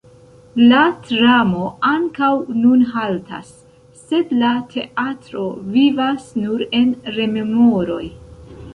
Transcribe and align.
La 0.69 0.77
tramo 1.09 1.65
ankaŭ 1.89 2.31
nun 2.63 2.81
haltas, 2.95 3.53
sed 4.01 4.35
la 4.41 4.57
teatro 4.75 5.47
vivas 5.79 6.29
nur 6.43 6.69
en 6.83 6.93
rememoroj. 7.21 8.05